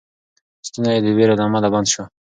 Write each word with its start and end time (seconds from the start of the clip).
ستونی 0.67 0.91
یې 0.95 0.99
د 1.03 1.07
وېرې 1.17 1.35
له 1.37 1.43
امله 1.47 1.67
بند 1.73 1.87
شو. 1.93 2.03